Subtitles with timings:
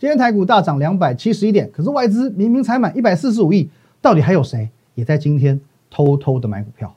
[0.00, 3.68] 今天台股大涨两百七十一点，可是外资明明才买一百四十五亿，
[4.00, 6.90] 到底还有谁也在今天偷偷的买股票？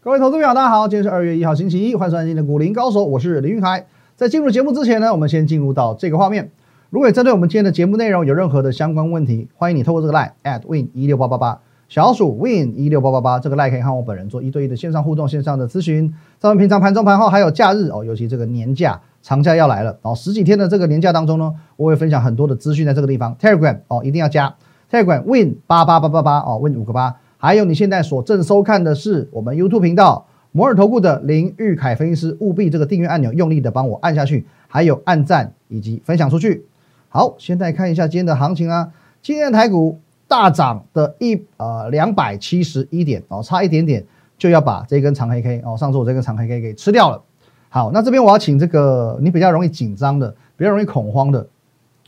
[0.00, 3.86] 各位投资朋友，大家好，今天是二月一号星期一，欢迎收看今天的股林高手，我是林云海。
[4.14, 6.52] 在进入节目之前呢，我们先进入到这个画面。
[6.90, 11.60] 如果针对我们今天的节目内容有任何的相关问题，欢迎你透过这个 line at win 一六八八八
[11.92, 16.10] 小鼠 win 一六八八八这个 line 可以和我本人做一对一的线上互动、线上的咨询。
[16.38, 24.54] 在我们平常盘中、盘后还有假日哦，尤其这个年假、长假要来了哦，十几天的这个年假当中呢，我会分享很多的资讯在这个地方 Telegram 哦，一定要加
[24.90, 27.14] Telegram win 八八八八八哦，win 五个八。
[27.36, 36.64] 还有你现在所正收看的是我们 YouTube 频道摩尔投顾的林玉凯分析师，务必这个订阅按钮用力的帮我按下去，还有按赞以及分享出去。
[37.10, 40.00] 好，现在看一下今天的行情啊，今天的台股
[40.32, 44.02] 大涨的一呃两百七十一点哦，差一点点
[44.38, 47.22] 就要把这根长黑 K 哦，上次我这根长黑 K 给吃掉了。
[47.68, 51.46] 好，那这边我要请这个你比较容易紧张的，比较容易恐慌的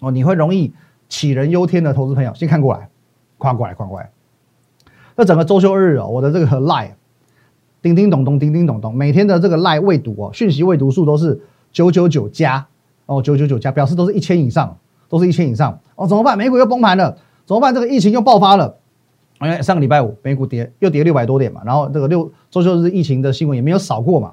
[0.00, 0.72] 哦，你会容易
[1.10, 2.88] 杞人忧天的投资朋友，先看过来，
[3.36, 4.10] 跨过来，跨过来。
[5.16, 6.92] 那整个周休日哦，我的这个 lie
[7.82, 11.38] 叮叮咚咚，叮叮咚咚，每天的这个赖未读哦，讯息未读数都是
[11.72, 12.66] 九九九加
[13.04, 14.78] 哦，九九九加，表示都是一千以上，
[15.10, 16.38] 都是一千以上哦，怎么办？
[16.38, 17.74] 美股又崩盘了，怎么办？
[17.74, 18.76] 这个疫情又爆发了。
[19.38, 24.32] 哎，上个礼拜五美股跌又跌六百多点嘛，然后这个六周休日疫情的新闻也没有少过嘛。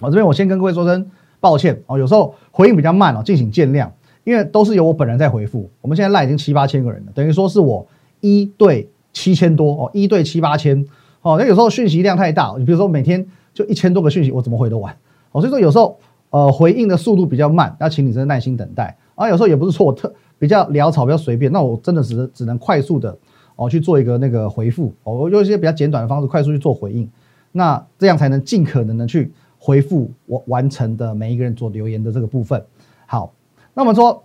[0.00, 3.90] 我这边我先跟各位说声抱歉哦，有时候回应比较慢哦，敬请见谅，
[4.24, 5.70] 因为都是由我本人在回复。
[5.80, 7.86] 我们现在赖已经七八千个人了，等于说是我
[8.20, 8.88] 一对。
[9.16, 10.84] 七千多哦，一对七八千
[11.22, 14.92] 哦，那有时候讯息量太大，你比如说每天就一千多个讯息，我怎么回得完？
[15.30, 15.96] 哦，所以说有时候
[16.30, 19.28] 呃回应的速度比较慢，要请你真的耐心等待啊。
[19.28, 20.12] 有时候也不是说我特
[20.44, 23.16] 比较潦草，比较随便，那我真的只能只能快速的
[23.56, 27.08] 哦去做一个那个回复哦，我用一些比较简短的方式快速去做回应，
[27.52, 32.62] 那这样才能尽可能的去回复我完成的每一个人做留言的这个部分。
[33.06, 33.32] 好，
[33.72, 34.22] 那我们说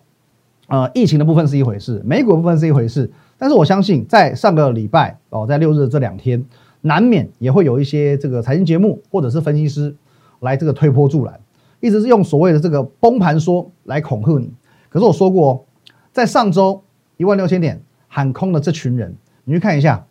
[0.68, 3.10] 呃疫情的部分是一回事，美股部分是一回事。
[3.38, 6.44] 但是我相信，在上个礼拜哦，在六日这两天，
[6.82, 9.96] 难免也会有一些这个财经节目或者是分析师
[10.42, 11.40] 来这个推波助澜，
[11.80, 14.52] 一直是用所谓的这个崩盘说来恐吓你。
[14.90, 15.66] 可是我说过，
[16.12, 16.84] 在上周
[17.18, 20.06] 一万六千点喊空的这群人，你去看一下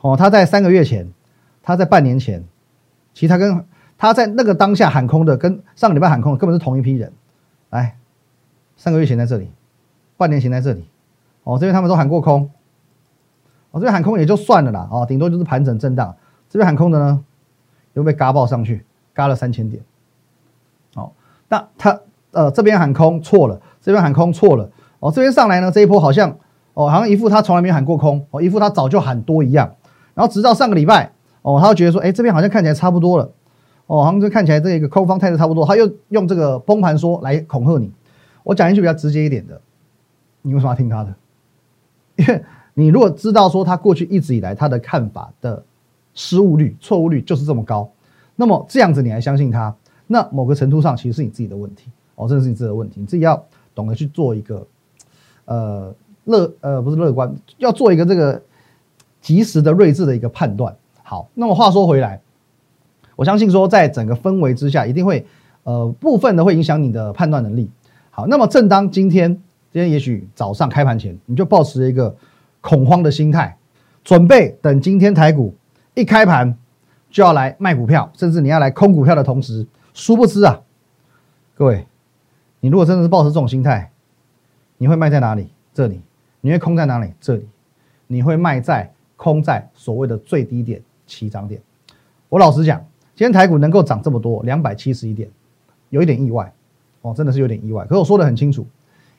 [0.00, 1.12] 哦，他在三个月前，
[1.62, 2.44] 他在半年前，
[3.14, 3.64] 其实他跟
[3.98, 7.12] 他在那个当下喊空的，跟上个礼拜喊空的根本是同一批人。
[7.70, 7.96] 来，
[8.76, 9.50] 三个月前在这里，
[10.16, 10.88] 半年前在这里，
[11.44, 12.50] 哦，这边他们都喊过空。
[13.70, 16.14] 我这边喊空也就算了啦，哦，顶多就是盘整震荡。
[16.50, 17.24] 这边喊空的呢，
[17.94, 19.82] 又被嘎爆上去，嘎了三千点。
[20.94, 21.10] 哦，
[21.48, 22.00] 那他
[22.32, 24.70] 呃这边喊空错了，这边喊空错了。
[25.02, 26.30] 哦，这边上来呢这一波好像
[26.74, 29.74] 哦好像一副他从来没喊过空，哦一副他早就喊多一样。
[30.14, 31.10] 然后直到上个礼拜，
[31.42, 33.28] 哦他就觉得说，哎这边好像看起来差不多了，
[33.88, 37.90] 哦好像就看起来这个空方态度差不多，他又用这个崩盘说来恐吓你。
[38.44, 39.60] 我讲一句比较直接一点的，
[40.42, 41.14] 你为什么要听他的？
[42.16, 42.42] 因为。
[42.74, 45.62] 你如果知道说他过去一直以来他的看法的
[46.14, 47.86] 失误率、错误率就是这么高，
[48.34, 49.76] 那么这样子你还相信他？
[50.06, 54.66] 那某个程度上其实是你自己的问题哦，这是你自己的问题，你自己要懂得去做一个
[55.44, 55.94] 呃
[56.24, 58.42] 乐呃不是乐观，要做一个这个
[59.20, 60.76] 及时的睿智的一个判断。
[61.02, 62.20] 好，那么话说回来，
[63.16, 65.26] 我相信说在整个氛围之下，一定会
[65.64, 67.70] 呃部分的会影响你的判断能力。
[68.10, 69.34] 好，那么正当今天
[69.72, 72.14] 今天也许早上开盘前，你就保持一个。
[72.64, 73.56] 恐慌的心态，
[74.04, 75.52] 准备等今天台股
[75.94, 76.56] 一开盘
[77.10, 80.60] 就要来卖股票，甚至你要来空股票的同时，殊不知啊，
[81.56, 81.84] 各位，
[82.60, 83.90] 你如果真的是抱持这种心态，
[84.82, 85.46] 你会卖在哪里？
[85.72, 86.00] 这里，
[86.40, 87.12] 你会空在哪里？
[87.20, 87.46] 这里，
[88.08, 91.62] 你会卖在空在所谓的最低点起涨点。
[92.28, 92.84] 我老实讲，
[93.14, 95.30] 今天台股能够涨这么多，两百七十一点，
[95.90, 96.52] 有一点意外
[97.02, 97.84] 哦，真的是有点意外。
[97.84, 98.66] 可是我说的很清楚，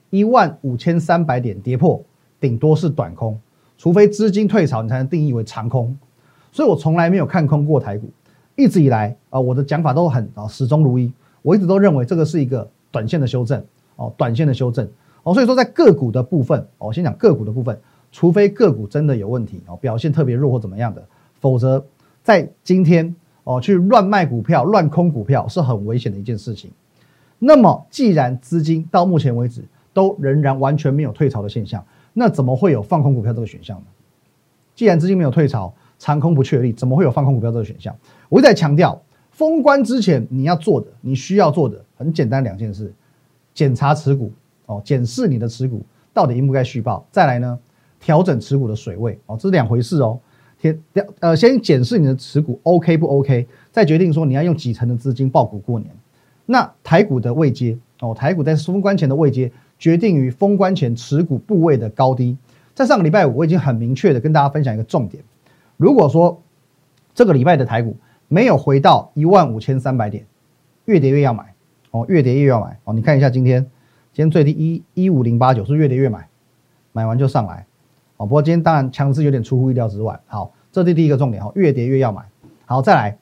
[0.09, 2.03] 一万五千三百点跌破。
[2.41, 3.39] 顶多是短空，
[3.77, 5.97] 除非资金退潮，你才能定义为长空。
[6.51, 8.09] 所以我从来没有看空过台股，
[8.57, 11.09] 一直以来啊，我的讲法都很啊始终如一。
[11.41, 13.63] 我一直都认为这个是一个短线的修正
[13.95, 14.85] 哦，短线的修正
[15.23, 15.33] 哦。
[15.33, 17.79] 所以说在个股的部分哦，先讲个股的部分，
[18.11, 21.03] 除非个股真的有问题哦，表现特别弱或怎么样的，
[21.39, 21.85] 否则
[22.21, 26.71] 在今天哦去乱卖股票、乱空股票是很危险的一件事情。
[27.39, 31.83] 那么既然资金到目前为止都仍然完全没有退潮的现象。
[32.15, 33.85] 那怎么会有放空股票这个选项呢？
[34.75, 37.95] 既然资金没有退潮，长空不确立，怎么会有放空股票这个选项？
[38.29, 42.93] 我一再强调，封关之前你要做的，你需要做的很简单两件事：
[43.51, 44.31] 检查持股
[44.73, 45.81] 哦，检视你的持股
[46.13, 47.59] 到底应不该续报；再来呢，
[47.99, 50.19] 调整持股的水位哦，这是两回事哦。
[50.59, 50.79] 先
[51.19, 55.89] 呃先检视你的持股 OK 不 OK，再决定说你要用几成的资金报股过年。
[56.45, 62.37] 那台股的位阶哦，台股在封关前的位阶决定于封关前持股部位的高低。
[62.73, 65.23] 在上个礼拜五，我已经很明确的跟大家分享一个重点：
[65.77, 66.41] 如果说
[67.13, 67.95] 这个礼拜的台股
[68.27, 70.25] 没有回到一万五千三百点，
[70.85, 71.53] 越跌越要买
[71.91, 72.93] 哦，越跌越要买哦。
[72.93, 73.69] 你看一下今天，
[74.13, 76.27] 今天最低一一五零八九是越跌越买，
[76.91, 77.65] 买完就上来
[78.17, 78.25] 哦。
[78.25, 80.19] 不过今天当然强势有点出乎意料之外。
[80.27, 82.23] 好，这是第一个重点哦，越跌越要买。
[82.65, 83.17] 好，再来，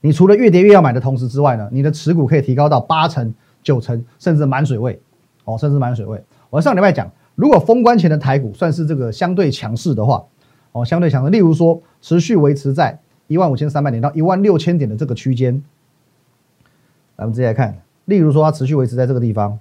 [0.00, 5.00] 你除了越跌越要买的同时之外呢，你的持股可以提高到八成、九成，甚至满水位
[5.44, 6.22] 哦，甚至满水位。
[6.48, 7.10] 我上礼拜讲。
[7.34, 10.22] 如果封关前的台股算是这个相对强势的话，
[10.72, 15.64] 哦，相对强势，例如说持续维持在一万五千三百点到一万六千点的这个区间，
[17.16, 19.58] 咱们直接来看，例如说它持续维持在这个地方，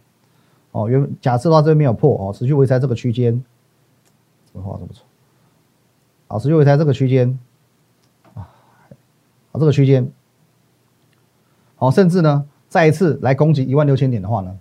[0.72, 3.44] 哦，原假设它这边没有破哦，持续维持在这个区间，
[4.54, 5.06] 这个画的不错，
[6.28, 7.38] 好，持续维持在这个区间，
[8.34, 8.48] 啊，
[9.54, 10.12] 这个区间，
[11.76, 14.58] 好，甚至呢，再一次来攻击一万六千点的话呢？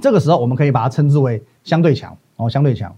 [0.00, 2.96] 这个时候，我们可以把它称之为相对强哦，相对强。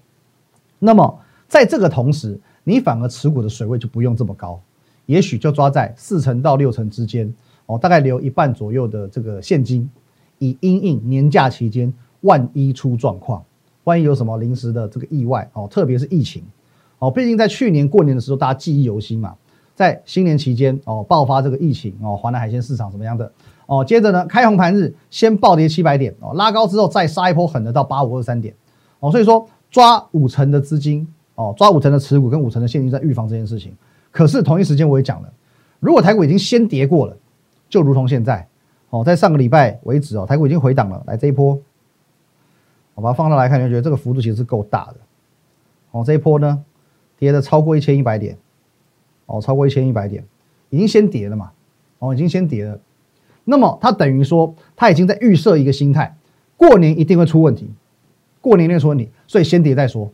[0.78, 4.58] 那么，在这个同时，你反而持股的水位就不用这么高，
[5.04, 7.34] 也许就抓在四成到六成之间
[7.66, 9.90] 哦，大概留一半左右的这个现金，
[10.38, 11.92] 以因应年假期间
[12.24, 13.42] 万一出状况，
[13.84, 16.42] 万一有什么临时的这个意外哦，特别是疫情
[16.98, 19.34] 哦，毕竟在去年过年的时候，大家记忆犹新嘛，
[19.74, 23.30] 在新年期间哦，爆发这个疫情哦，华南海鲜市场怎么样的？
[23.66, 28.54] 哦，接着呢，开红盘日先暴跌七百点哦，拉高之后再杀一波狠的到八五二三点
[29.00, 33.74] 哦，所以说抓五成的资金哦，抓五成的持股跟五成的现金在预防这件事情。
[34.10, 35.32] 可是同一时间我也讲了，
[35.80, 37.16] 如果台股已经先跌过了，
[37.68, 38.46] 就如同现在
[38.90, 41.58] 哦，在上个礼拜为止哦，台股已经回档了，来这一波，
[42.94, 44.96] 我把它放大来看，就觉得这个幅度其实是够大的
[45.90, 46.64] 哦，这一波呢
[47.18, 48.36] 跌的超过一千一百点
[49.26, 50.24] 哦，超过一千一百点，
[50.70, 51.50] 已经先跌了嘛
[51.98, 52.78] 哦，已经先跌了。
[53.44, 56.16] 那么它等于说，它已经在预设一个心态，
[56.56, 57.70] 过年一定会出问题，
[58.40, 60.10] 过年一定会出问题，所以先跌再说。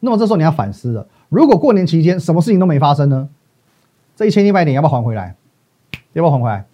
[0.00, 3.28] 那么这时候你要反思了，如果过年期间什么事情都没发生呢？
[4.14, 5.34] 这一千一百点要不要还回来？
[6.12, 6.66] 要不要还回来？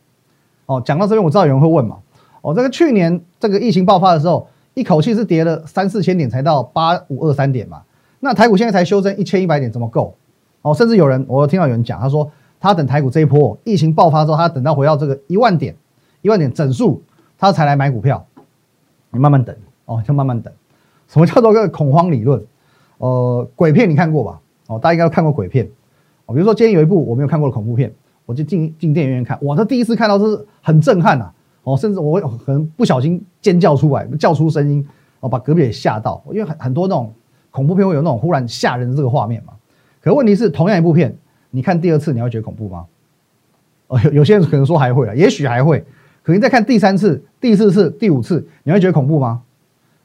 [0.67, 1.99] 哦，讲到这边我知道有人会问嘛，
[2.41, 7.82] 哦，这个去年这个疫情爆发的时候，一口气是跌了三四千点才到八五二三点嘛，
[8.20, 10.14] 那台股现在才修正一千一百点怎么够？
[10.62, 12.30] 哦，甚至有人我听到有人讲，他说。
[12.64, 15.74] 他等台股这一波疫情爆发之后，他等到回到这个一万点、
[16.20, 17.02] 一万点整数，
[17.36, 18.24] 他才来买股票。
[19.10, 19.52] 你慢慢等
[19.84, 20.52] 哦，就慢慢等。
[21.08, 22.40] 什么叫做个恐慌理论？
[22.98, 24.40] 呃，鬼片你看过吧？
[24.69, 25.69] 哦，大家应该都看过鬼片。
[26.26, 27.92] 哦，比如说今天有一部我没有看过的恐怖片，
[28.26, 29.36] 我就进进电影院看。
[29.42, 31.32] 哇，他第一次看到这是很震撼呐！
[31.64, 34.87] 哦，甚至我可能不小心尖叫出来，叫出声音，
[35.20, 36.23] 哦，把隔壁也吓到。
[36.31, 37.12] 因为很很多那种
[37.50, 39.53] 恐怖片会有那种忽然吓人的这个画面嘛。
[40.00, 41.17] 可问题是，同样一部片。
[41.50, 42.87] 你看第二次你会觉得恐怖吗？
[43.88, 45.85] 哦，有有些人可能说还会啊，也许还会。
[46.23, 49.43] 可能再看第三次、第四次、第五次，你会觉得恐怖吗？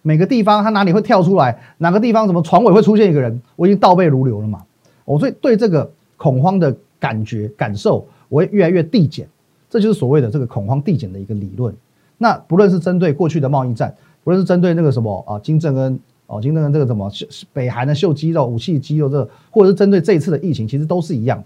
[0.01, 1.57] 每个地方它哪里会跳出来？
[1.77, 3.41] 哪个地方什么床尾会出现一个人？
[3.55, 4.61] 我已经倒背如流了嘛。
[5.05, 9.27] 我所以对这个恐慌的感觉感受，我会越来越递减。
[9.69, 11.75] 这就是所谓的这个恐慌递减的一个理论。
[12.17, 15.99] 那不论是针对过去的贸易战，不论是针对那个什么啊金正恩。
[16.29, 21.41] 哦，金正恩这个什么秀北韩的秀肌肉、武器肌肉，这或者是针对这一次的疫情，其实都是一样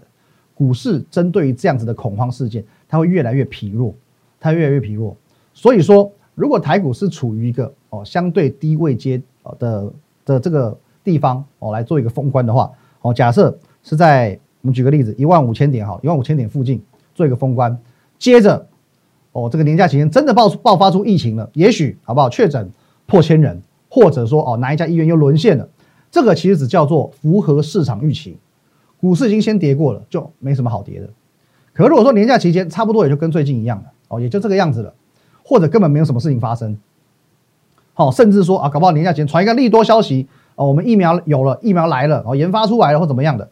[0.56, 3.94] 股市针对于这样子的恐慌事件，它会越来越疲弱，
[4.40, 5.16] 它越来越疲弱。
[5.54, 9.22] 所以说，如果台股是处于一个哦相对低位阶
[9.60, 9.92] 的
[10.24, 12.68] 的这个地方哦来做一个封关的话，
[13.02, 16.82] 哦假设是在我们举个例子，一万五千点好，一万五千点附近
[17.14, 17.78] 做一个封关，
[18.22, 18.68] 接着
[19.32, 22.70] 哦这个年假期间真的爆爆发出疫情了，也许好不好确诊
[23.06, 23.60] 破千人。
[23.94, 25.68] 或者说哦，哪一家医院又沦陷了？
[26.10, 28.38] 这个其实只叫做符合市场预期，
[28.98, 31.10] 股市已经先跌过了，就没什么好跌的。
[31.74, 34.94] 可如果说年假期间差不多也就跟最近一样了，哦，也就这个样子了，
[35.44, 36.78] 或者根本没有什么事情发生，
[37.92, 43.46] 好，甚至说啊，搞不好年假前传一个利多消息，哦，我们疫苗有了，疫苗来了，哦，研发出来了或怎么样的，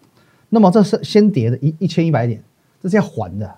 [0.48, 2.42] 那么这是先跌的一一千一百点，
[2.80, 3.54] 这是要还的，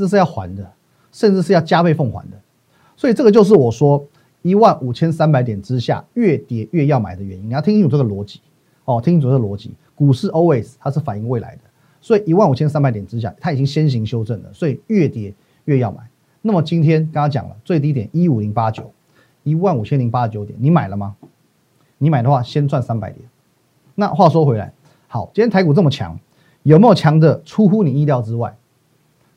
[0.00, 0.72] 这是要还的，
[1.12, 2.36] 甚至是要加倍奉还的。
[2.96, 4.04] 所以这个就是我说。
[4.42, 8.40] 一万五千三百点之下，越跌越要买的原因，你要听清楚这个逻辑
[8.86, 9.70] 哦，听清楚这个逻辑。
[9.94, 11.60] 股市 always 它是反映未来的，
[12.00, 15.34] 所以一万五千三百点之下，它已经先行修正了，所以越跌
[15.66, 15.98] 越要买。
[16.40, 18.90] 那么今天刚刚讲了最低点一五零八九，
[19.42, 21.14] 一万五千零八十九点，你买了吗？
[21.98, 23.22] 你买的话先赚三百点。
[23.94, 24.72] 那话说回来，
[25.06, 26.18] 好，今天台股这么强，
[26.62, 28.56] 有没有强的出乎你意料之外？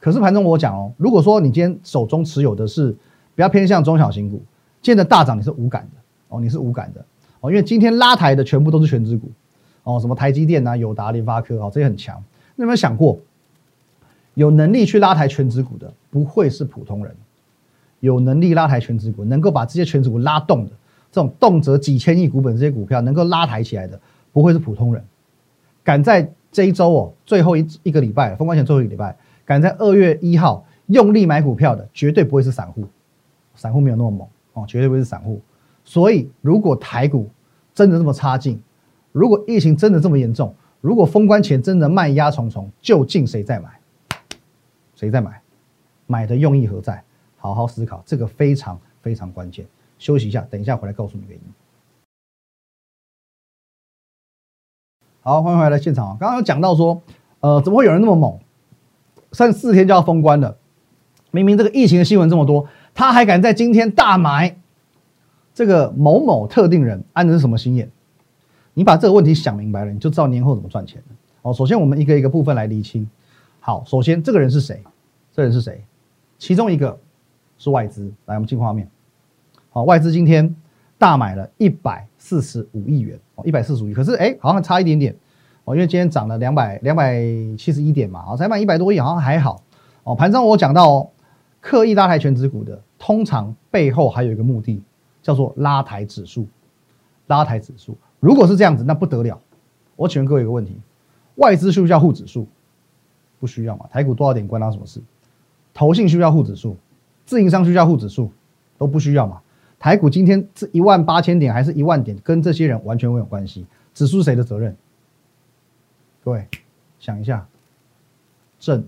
[0.03, 4.43] 可是盘中我讲哦，如果说你今天手中持有的是比较偏向中小型股。
[4.81, 6.99] 今天的大涨你是无感的哦，你是无感的
[7.39, 9.31] 哦，因为今天拉抬的全部都是全指股
[9.83, 12.21] 哦，什么台积电啊、友达、联发科哦，这些很强。
[12.57, 13.17] 你有没有想过，
[14.33, 17.15] 有能力去拉抬全指股的，不会是普通人。
[18.01, 20.71] 有能力拉抬全指股，能够把这些全指股拉动的，
[21.13, 23.97] 这种动辄几千亿股本这些股票能够拉抬起来的，
[24.33, 25.01] 不会是普通人。
[25.81, 29.15] 敢在这一周哦，最后一一个礼拜封关前最后一个礼拜，
[29.45, 32.87] 敢在二月一号用力买股票的，绝对不会是散户。
[33.55, 35.41] 散户没有那么猛哦，绝对不会是散户。
[35.85, 37.29] 所以，如果台股
[37.73, 38.61] 真的这么差劲，
[39.11, 43.79] 如果疫情真的这么严重，如果封关前真的卖压重重，究竟谁在买？
[44.95, 45.41] 谁在买？
[46.07, 47.03] 买的用意何在？
[47.37, 49.65] 好好思考，这个非常非常关键。
[49.99, 51.43] 休息一下，等一下回来告诉你原因。
[55.21, 56.17] 好，欢迎回来现场。
[56.17, 57.01] 刚刚有讲到说，
[57.41, 58.39] 呃，怎么会有人那么猛？
[59.33, 60.55] 剩四天就要封关了，
[61.31, 64.55] 明明这个疫情的新闻这么多，他还敢在今天大买？
[65.53, 67.91] 这个某某特定人安的是什么心眼？
[68.73, 71.15] 你把这个问题想明白了，你就知道年后怎么赚钱了。
[71.41, 73.05] 哦，首先我们一个一个部分来厘清。
[73.59, 74.81] 好，首先这个人是谁？
[75.33, 75.83] 这人是谁？
[76.37, 76.97] 其中一个。
[77.55, 78.89] 是外资，来我们进画面。
[79.69, 80.53] 好，外资今天
[80.97, 85.15] 大买了一百四十五亿元哦，一百四十五亿，可是哎，好像差一点点
[85.65, 87.21] 哦，因为今天涨了两百两百
[87.57, 89.61] 七十一点嘛，哦，才买一百多亿，好像还好
[90.03, 90.13] 哦。
[90.13, 91.09] 盘中我讲到哦，
[91.61, 94.81] 刻意拉抬全指股的，通常背后还有一个目的，
[95.21, 96.47] 叫做拉抬指数，
[97.27, 97.97] 拉抬指数。
[98.19, 99.39] 如果是这样子，那不得了。
[99.95, 100.75] 我请问各位一个问题：
[101.35, 102.47] 外资需不需要护指数？
[103.39, 103.85] 不需要嘛？
[103.89, 105.01] 台股多少点关他什么事？
[105.73, 106.75] 投信需不需要护指数？
[107.25, 108.31] 自营商需要护指数
[108.77, 109.41] 都不需要嘛？
[109.79, 113.65] 台股今天是一万八千点还是一万点，跟这些人完全没有关系。
[113.93, 114.75] 指数谁的责任？
[116.23, 116.47] 各位
[116.99, 117.45] 想一下，
[118.59, 118.87] 政府，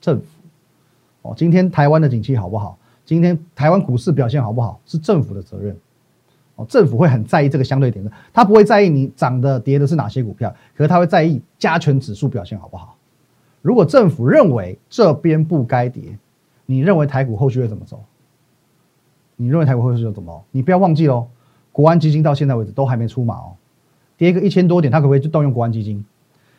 [0.00, 0.26] 政府
[1.22, 2.78] 哦，今天台湾的景气好不好？
[3.04, 4.80] 今天台湾股市表现好不好？
[4.86, 5.76] 是政府的责任
[6.54, 6.64] 哦。
[6.68, 12.96] 政府会很在意这个相对点的，他不会在意你涨的跌的是哪些股票，可是他会在意加权指数表现好不好。
[13.60, 16.16] 如果政府认为这边不该跌，
[16.66, 18.04] 你认为台股后续会怎么走？
[19.34, 20.44] 你认为台股后续会怎么？
[20.52, 21.26] 你不要忘记喽，
[21.72, 23.56] 国安基金到现在为止都还没出马哦，
[24.16, 26.04] 跌个一千多点，它可不可以就动用国安基金？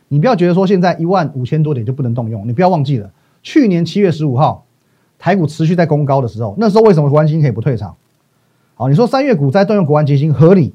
[0.08, 3.12] 你不要觉得说现在一万五千多点就不能动用，你不要忘记了，
[3.44, 4.66] 去年七月十五号
[5.20, 7.96] 台股持续在攻高的时候，那时候为什么国安基金可以不退场？
[8.76, 10.74] 好，你说三月股灾动用国安基金合理？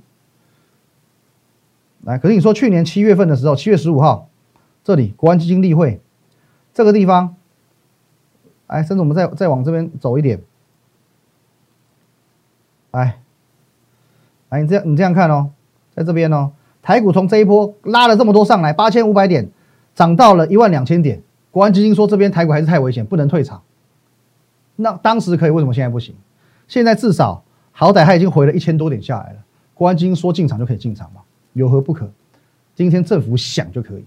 [2.03, 4.29] 来，可是你说去年七月份的时候，七月十五号
[4.85, 6.01] 这里国安基金例会
[6.75, 7.37] 这个地方。
[8.69, 10.41] 哎，甚至我们再再往这边走一点，
[12.93, 13.21] 哎，
[14.49, 15.51] 哎，你这样你这样看哦，
[15.95, 19.49] 在这边哦，台股从这一波拉了这么多上来，八千五百点，
[19.95, 21.23] 涨到了一万两千点。
[21.51, 23.63] 国安基金说这边台股还是太危险，不能退场。
[24.75, 26.15] 那当时可以，为什么现在不行？
[26.67, 29.39] 现在至少好歹他已经回了一千多点下来了。
[29.75, 31.21] 国安基金说进场就可以进场嘛，
[31.53, 32.11] 有何不可？
[32.75, 34.05] 今天政府想就可以，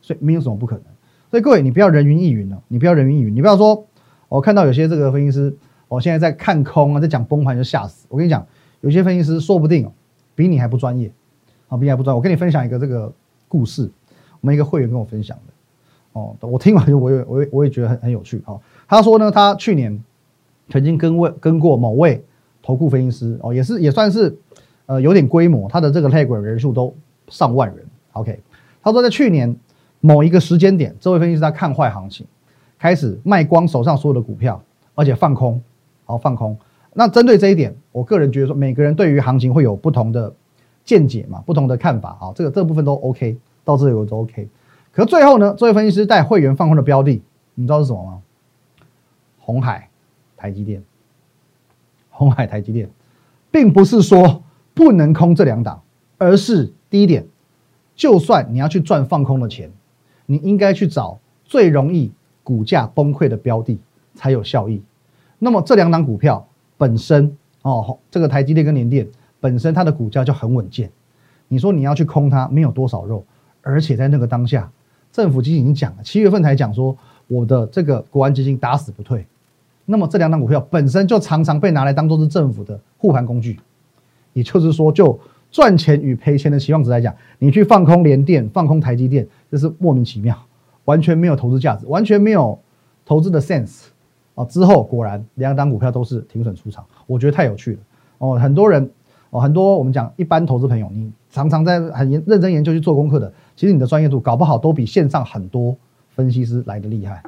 [0.00, 0.84] 所以没有什么不可能。
[1.30, 3.84] 所以各位，你不要人云亦云了，你不要人云亦云，你不要说。
[4.28, 5.56] 我看到有些这个分析师，
[5.88, 8.06] 我现在在看空啊，在讲崩盘就吓死。
[8.08, 8.46] 我跟你讲，
[8.82, 9.90] 有些分析师说不定
[10.34, 11.10] 比你还不专业，
[11.74, 12.14] 啊，比你还不专。
[12.14, 13.12] 我跟你分享一个这个
[13.48, 13.90] 故事，
[14.40, 15.52] 我们一个会员跟我分享的，
[16.12, 18.40] 哦，我听完我也我也我也觉得很很有趣。
[18.46, 20.00] 哦，他说呢，他去年
[20.68, 22.22] 曾经跟位跟过某位
[22.62, 24.36] 投顾分析师，哦，也是也算是
[24.86, 26.94] 呃有点规模，他的这个 Telegram 人数都
[27.28, 27.84] 上万人。
[28.12, 28.40] OK，
[28.82, 29.56] 他说在去年
[30.00, 32.26] 某一个时间点，这位分析师他看坏行情。
[32.76, 34.60] 开始卖光手上所有的股票，
[34.94, 35.62] 而且放空，
[36.04, 36.54] 好放空。
[36.92, 40.30] 那针对这一点，我个人觉得说，每个人对于行情会有不同的
[40.84, 42.10] 见解嘛，不同的看法。
[42.20, 44.48] 啊，这个这部分都 OK，到这里我都 OK。
[44.92, 47.22] 可最后呢，这位分析师带会员放空的标的，
[47.54, 48.22] 你知道是什么吗？
[49.40, 49.88] 红海、
[50.36, 50.82] 台积电。
[52.10, 52.88] 红海、台积电，
[53.50, 55.82] 并不是说不能空这两档，
[56.18, 57.26] 而是第一点，
[57.96, 59.70] 就算你要去赚放空的钱，
[60.26, 62.12] 你应该去找最容易。
[62.44, 63.80] 股价崩溃的标的
[64.14, 64.82] 才有效益。
[65.38, 69.08] 那么这两档股票本身哦，这个台积电跟联电
[69.44, 70.90] 本身它的股价就很稳健。
[71.48, 73.22] 你说你要去空它，没有多少肉，
[73.60, 74.72] 而且在那个当下，
[75.12, 76.96] 政府基金已经讲了，七月份才讲说
[77.28, 79.26] 我的这个国安基金打死不退。
[79.84, 83.60] 那么这两档股票本身就常常被拿来当做是政府的护盘工具。
[84.32, 85.20] 也就是说，就
[85.50, 90.34] 赚钱与赔钱的期望值来讲，你去放空联电、放空台积电，这是莫名其妙。
[90.86, 92.58] 完全没有投资价值，完全没有
[93.04, 93.88] 投资的 sense
[94.34, 94.44] 啊！
[94.46, 97.78] 之后果然两档股票都是停损出场，我觉得太有趣了
[98.18, 98.38] 哦。
[98.38, 98.90] 很多人
[99.34, 105.76] 哦，很多我们讲一般投资朋友，你常常在很研认真研究去做功课的，其实你的专业度搞不好都比线上很多
[106.10, 107.20] 分析师来的厉害。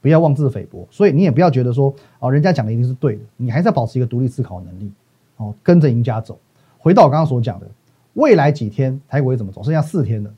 [0.00, 4.90] 不要妄自菲薄，所以你也不要觉得说哦，人家讲的一定是对的，你还是要保持一个独立思考的能力
[5.36, 6.36] 哦，跟着赢家走。
[6.78, 7.66] 回到我刚刚所讲的，
[8.14, 9.62] 未来几天台股会怎么走？
[9.62, 10.30] 剩下四天了，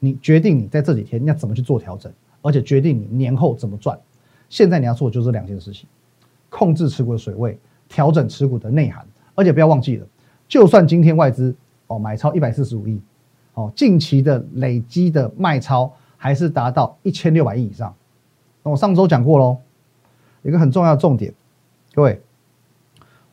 [0.00, 3.96] 你决定你在这几天你要怎么去做调整，而且决定你年后怎么赚。
[4.48, 5.88] 现在你要做的就是两件事情：
[6.48, 7.56] 控制持股的水位，
[7.88, 9.06] 调整持股的内涵。
[9.36, 10.06] 而且不要忘记了，
[10.50, 11.54] 就算今天外资
[11.86, 13.00] 哦买超一百四十五亿，
[13.54, 17.94] 哦近期的累积的卖超还是达到一千六百亿以上。
[18.64, 19.56] 那我上周讲过喽，
[20.42, 21.32] 一个很重要的重点，
[21.94, 22.20] 各位，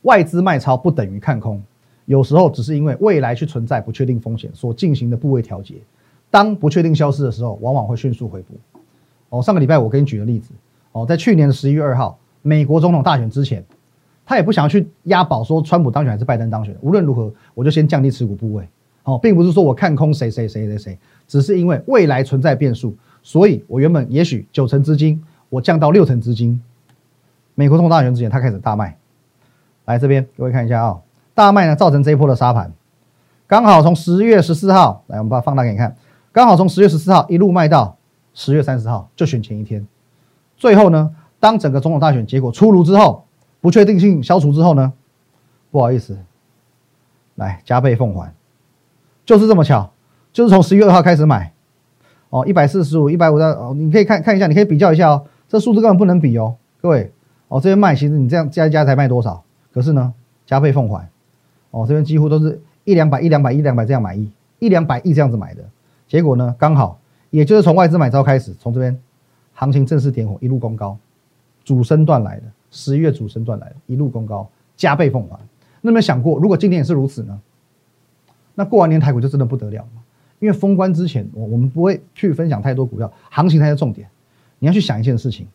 [0.02, 1.60] 外资卖超不等于看空，
[2.04, 5.74] 有时候只是因为未来去存在不确定风险所进行的部位调节。
[6.30, 8.54] 当不确定消失的时候，往往会迅速回补。
[9.30, 10.52] 哦，上个礼拜我给你举个例子，
[10.92, 13.64] 哦，在去年的十一月二号，美国总统大选之前。
[14.28, 16.76] 他也不想要去押宝，说川普当选还是拜登当选。
[16.82, 18.68] 无论如何，我就先降低持股部位。
[19.04, 26.60] 哦，并不是说我看空谁谁谁谁谁，只是因为未来存在变数，所以我原本也许九成资金，我降到六成资金。
[27.54, 28.98] 美国总统大选之前，他开始大卖。
[29.86, 30.98] 来这边，各位看一下啊，
[31.32, 32.70] 大卖呢造成这一波的杀盘，
[33.46, 35.96] 刚好从十月十四号，来我们把它放大给你看，
[36.32, 37.96] 刚好从十月十四号一路卖到
[38.34, 39.86] 十月三十号，就选前一天。
[40.58, 43.24] 最后呢，当整个总统大选结果出炉之后。
[43.60, 44.92] 不确定性消除之后呢？
[45.70, 46.16] 不好意思，
[47.34, 48.32] 来加倍奉还，
[49.26, 49.92] 就是这么巧，
[50.32, 51.52] 就是从十一月二号开始买，
[52.30, 57.12] 哦，一百四十五、一百五的哦，你可以看看一下，你可以比较一下哦，这数字根本不能比哦，各位
[57.48, 59.42] 哦，这边卖其实你这样加一加才卖多少？
[59.72, 60.14] 可是呢，
[60.46, 61.08] 加倍奉还，
[61.70, 65.62] 哦，这边几乎都是一两百、一两百、一两百这样买一，一两百亿这样子买的，
[66.06, 66.98] 结果呢，刚好
[67.28, 68.98] 也就是从外资买招开始，从这边
[69.52, 70.96] 行情正式点火，一路攻高，
[71.62, 72.44] 主升段来的。
[72.70, 75.38] 十一月主升段来了，一路攻高，加倍奉还。
[75.80, 77.40] 那么想过，如果今年也是如此呢？
[78.54, 80.02] 那过完年台股就真的不得了了。
[80.40, 84.08] 因为封关之前，我我们不会去分享太多股票行情才是重点。
[84.58, 85.46] 你要去想一件事情：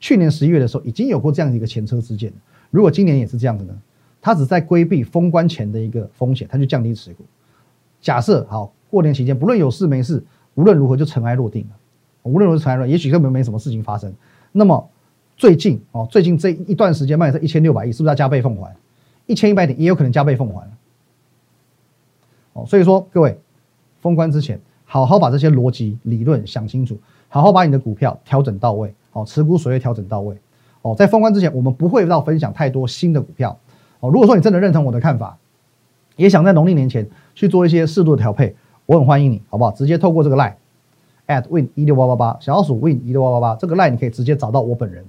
[0.00, 2.32] 去年十一月的时候已经有过这样的一个前车之鉴。
[2.70, 3.74] 如果今年也是这样子呢？
[4.20, 7.24] 它只在规避封关前的一个风险，它就降低持股。
[8.00, 11.76] 假设好，过年期间不论有事没事，无论如何就尘埃落定了。
[12.22, 14.12] 无论如何尘埃落，也许根本没什么事情发生。
[14.52, 14.90] 那么。
[15.36, 18.74] 最近哦，最近这一段时间卖这一千六百亿，是不是要加倍奉还？
[19.26, 20.66] 一千一百点也有可能加倍奉还
[22.54, 23.38] 哦，所以说各位，
[24.00, 30.36] 封关之前，好好把这些逻辑理论想清楚，好好把你的股票调整到位哦，持股水位调整到位
[30.80, 30.94] 哦。
[30.96, 33.58] 在封关之前，我们不会到分享太多新的股票
[34.00, 34.08] 哦。
[34.08, 35.36] 如果说你真的认同我的看法，
[36.16, 39.70] 也想在农历年前去做一些适度的调配，我很欢迎你，好不好？
[39.70, 40.54] 直接透过这个 line
[41.26, 45.04] at win 一六八八八，小老鼠 win 一六八八八，这个 line 你可以直接找到我本人。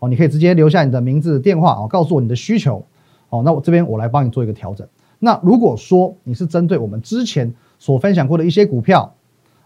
[0.00, 2.84] 哦，你可以直接留下你的名字、电话哦，告诉我你的需求。
[3.28, 4.84] 哦，那我这边我来帮你做一个调整。
[5.20, 9.14] 那如果说你是针对我们之前所分享过的一些股票，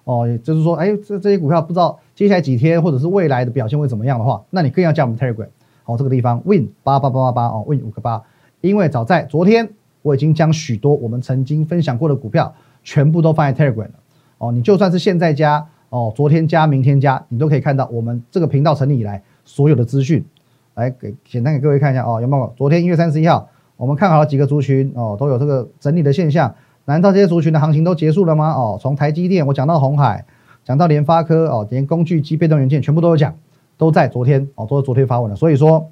[0.05, 5.49] 哦，也就是说，哎，这这些股票不知道接下来几天或者是未来的表现会怎么样的话，那你更要加我们 Telegram。
[5.87, 8.23] 哦，这个地方 Win 八八八八八哦，Win 五个八。
[8.61, 9.70] 因为早在昨天
[10.03, 13.94] 我已经将许多我们曾经分享过的股票全部都放在 Telegram 了。
[14.38, 19.23] 哦，你就算是现在加，哦，昨天加，明天加，你都可以看到我们这个频道成立以来。
[19.44, 20.24] 所有的资讯，
[20.74, 22.52] 来给简单给各位看一下哦，有没有？
[22.57, 26.54] 昨天一月三十一号，我们看好了几个族群哦，都有这个整理的现象。
[26.87, 28.52] 难道这些族群的行情都结束了吗？
[28.52, 30.26] 哦，从台积电我讲到红海，
[30.64, 33.35] 讲到联发科哦，连工具机、被动元件全部都有讲，
[33.78, 35.37] 都在昨天哦，都是昨天发文的。
[35.37, 35.88] 所以说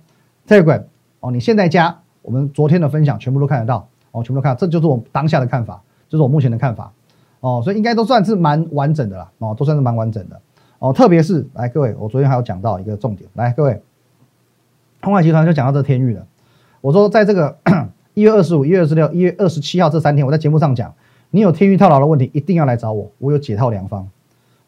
[0.46, 0.82] ，Telegram
[1.20, 6.92] 哦，你现在加我们昨天的分享，全部都看得到哦，全部都看，这就是我当下的看法，就是我目前的看法
[7.40, 10.38] 哦，所以应该都算是蛮完整的啦哦，都算是蛮完整的。
[10.82, 13.80] 哦，特别是来各位，我昨天还有讲到一个重点，来各位，
[15.00, 16.26] 通海集团就讲到这天域了。
[16.80, 17.56] 我说在这个
[18.14, 20.92] 一月二十五、一月二十六、一月二十七号这三天，我在节目上讲，
[21.30, 24.08] 你有天域套牢的问题，一定要来找我，我有解套良方。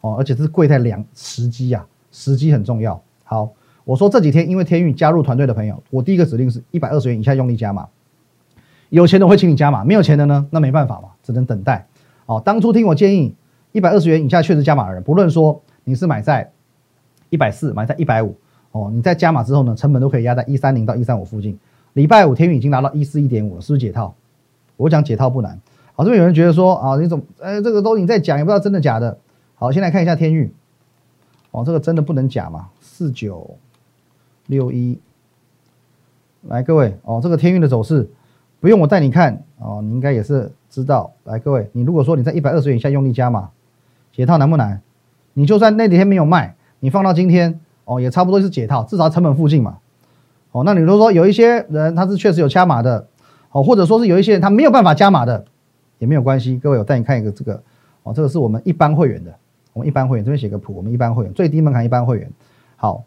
[0.03, 3.03] 哦，而且这是贵在良时机啊，时机很重要。
[3.25, 3.51] 好，
[3.85, 7.89] 我说这几天因为天域加入团队的朋友，我第一个指令是一百二十元以下用力加码，
[8.89, 11.89] 有钱的会请你加码，没有钱的呢，那没办法嘛，只能等待。
[12.27, 13.35] 哦，当初听我建议
[13.73, 15.61] 一百二十元以下确实加码的人，不论说。
[15.85, 16.51] 你是买在
[17.31, 18.37] 一百四，买在一百五
[18.73, 18.91] 哦。
[18.93, 21.59] 你在加码之后呢，成本都可以压在一三零到一三五附近。
[21.93, 24.15] 礼拜五天宇已经拿到一四一点五了，是不是解套？
[24.77, 25.61] 我讲解套不难。
[25.95, 29.17] 好，这边有人觉得说啊，你怎么，哎，这个都你在讲，也不知道真的假的。
[29.55, 30.53] 好，先来看一下天宇。
[31.53, 32.71] 哦，这个真的不能假嘛？
[32.81, 33.57] 四九
[34.47, 34.99] 六一，
[36.43, 38.11] 来各位哦，这个天运的走势
[38.59, 41.13] 不用我带你看哦，你应该也是知道。
[41.23, 43.51] 来各位，你如果说你在一百二十元以下用力加码，
[44.11, 44.83] 解套难不难？
[45.35, 49.79] 你就算那几天没有卖，你放到今天哦，也差不多是解套，至少成本附近嘛。
[50.53, 53.07] 哦，那你如果说有一些人他是确实有加码的，
[53.51, 55.45] 哦，或者说是有一些人他没有办法加码的，
[55.99, 56.57] 也没有关系。
[56.59, 57.63] 各位，我带你看一个这个，
[58.05, 59.35] 哦，这个是我们一般会员的，
[59.73, 62.31] 我们一般会员这边写个谱，我们一般会员最低门槛一般会员。
[62.77, 63.03] 好，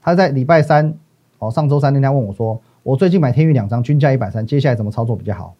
[0.00, 0.94] 他在礼拜三，
[1.38, 5.54] 哦，上周三那天问我说，我最近买天域两张均价一百三，接下来怎么操作比较好？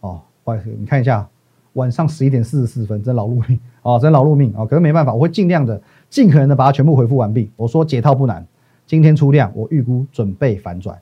[0.00, 1.28] 哦，不好意思，你看一下，
[1.74, 4.66] 晚上十一点四十四分，真劳碌命啊， 真劳碌命啊！
[4.66, 7.50] 可是没办法，我会尽量的、尽可能的把它全部回复完毕。
[7.54, 8.44] 我说解套不难，
[8.86, 11.00] 今天出量，我预估准备反转，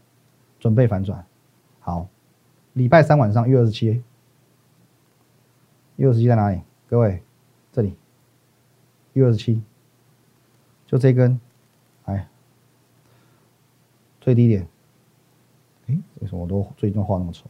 [0.61, 1.25] 准备反转。
[1.81, 2.07] 好，
[2.75, 4.03] 礼拜三晚上一月二十七，
[5.97, 6.61] 一月二十七在哪里？
[6.87, 7.23] 各位，
[7.73, 7.95] 这里，
[9.15, 9.63] 一月二十七，
[10.87, 11.41] 就这根，
[12.05, 12.29] 哎，
[14.21, 14.69] 最低点。
[15.87, 17.47] 哎，为什么我都最近画那么丑？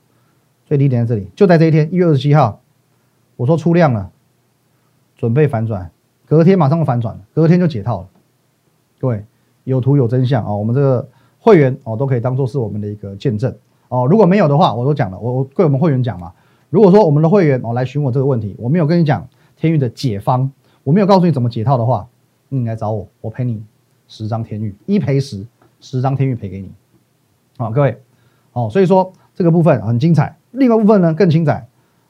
[0.64, 2.61] 最低点在这里，就在这一天，一月二十七号。
[3.38, 4.11] 我说出量了，
[5.16, 5.88] 准备反转，
[6.27, 8.09] 隔天马上就反转了，隔天就解套了。
[8.98, 9.24] 各位
[9.62, 13.55] 有图有真相啊，我们这个会员哦都可以当做是我们的一个见证
[13.90, 14.09] 哦。
[14.11, 16.33] 如果没有的话，我都讲了，我我对我们会员讲嘛。
[16.68, 19.24] 如果说我们的会员哦来询我这个问题，我没有跟你讲
[19.57, 20.51] 天域的解方，
[20.83, 22.09] 我没有告诉你怎么解套的话，
[22.48, 23.62] 你来找我，我赔你
[24.09, 25.46] 十张天域，一赔十，
[25.81, 26.72] 十张天域赔给你。
[27.57, 28.03] 好，各位
[28.53, 31.67] 哦，所以说这个部分很精彩，另外部分呢更精彩。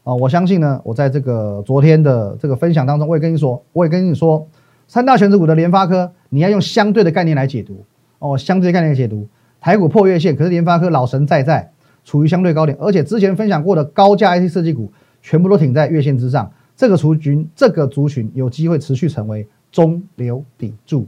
[0.09, 4.49] 啊，我相信呢，我在这个昨天的这个分享当中，我也跟你说，我也跟你说，
[4.87, 7.85] 三大全值股的联发科，你要用相对的概念来解读
[8.18, 9.29] 哦，相对概念解读，
[9.61, 11.71] 台股破月线，可是联发科老神在在，
[12.07, 14.90] 处于相对高点，而且之前分享过的高价 IC 设计股，
[15.21, 21.07] 全部都挺在月线之上，这个族群，这个族群有机会持续成为中流砥柱，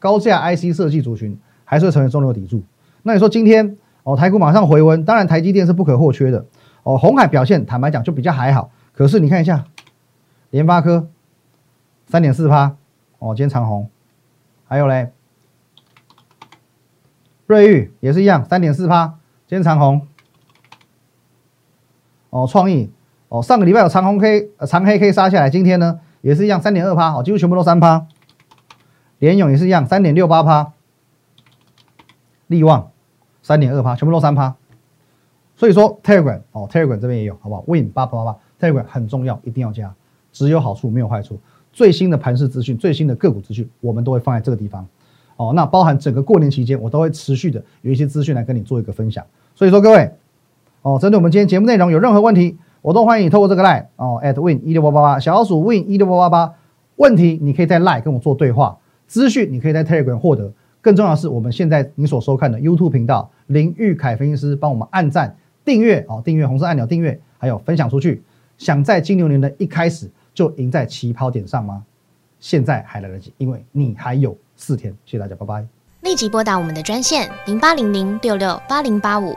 [0.00, 2.64] 高价 IC 设计族群还是会成为中流砥柱。
[3.04, 6.44] 那你说今天哦，台股马上回温，当然台积电是不可或缺的。
[6.88, 9.66] 哦，红海表现坦白讲就比较还好，可是你看一下，
[10.48, 11.10] 联发科
[12.06, 12.76] 三点四趴，
[13.18, 13.90] 哦，今天长红，
[14.66, 15.12] 还有嘞，
[17.46, 20.06] 瑞昱也是一样，三点四趴，今天长红，
[22.30, 22.90] 哦，创意，
[23.28, 28.06] 哦，上个礼拜有长红 K，长黑 K 杀下来，今天呢也是一样，三点二趴，哦，几乎全部都三趴，
[29.18, 30.72] 联勇也是一样，三点六八趴，
[32.46, 32.90] 力旺
[33.42, 34.56] 三点二趴，全部都三趴。
[35.58, 39.92] 所以说，Telegram 哦，Telegram 这边也有，好不好？Win 八八八八，Telegram 很重要，一定要加，
[40.30, 41.36] 只有好处没有坏处。
[41.72, 44.86] 最新的盘势资讯、最新的个股资讯，我们都会放在这个地方。
[45.36, 49.26] 哦，那包含整个过年期间，我都会持续的有一些资讯来跟你做一个分享。
[49.56, 50.08] 所以说，各位
[50.82, 56.54] 哦，针对我们今天节目内容有任何问题，我都欢迎你透过这个 line 哦，at win 一六八八八小老鼠 win 一六八八八，
[56.94, 60.52] 问题你可以在 line 跟我做对话，资讯你可以在 Telegram 获得。
[60.80, 65.36] 更重要的是，我们现在你所收看的 YouTube 频道林玉凯分析师帮我们按赞。
[65.68, 68.22] 订阅哦，订阅红色按钮订阅，还有分享出去。
[68.56, 71.84] 想在金牛年的一开始就赢在起跑点上吗？
[72.40, 74.90] 现在还来得及，因为你还有四天。
[75.04, 75.66] 谢谢大家，拜拜。
[76.00, 79.36] 立即拨打我们的专线零八零零六六八零八五